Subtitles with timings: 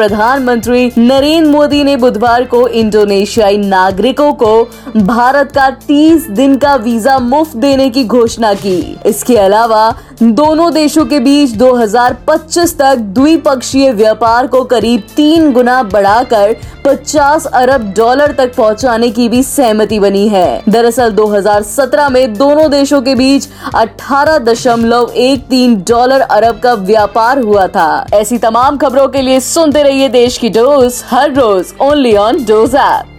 [0.00, 4.52] प्रधानमंत्री नरेंद्र मोदी ने बुधवार को इंडोनेशियाई नागरिकों को
[4.96, 11.04] भारत का 30 दिन का वीज़ा मुफ़्त देने की घोषणा की। इसके अलावा, दोनों देशों
[11.06, 18.56] के बीच 2025 तक द्विपक्षीय व्यापार को करीब तीन गुना बढ़ाकर 50 अरब डॉलर तक
[18.56, 26.20] पहुँचाने की भी सहमति बनी है। दरअसल 2017 में दोनों देशों के बीच 18.13 डॉलर
[26.20, 31.04] अरब का व्यापार हुआ था। ऐसी तमाम खबरों के लिए सुनते रहिए देश की डोज,
[31.10, 33.09] हर रोज ओनली ऑन डोज ऐप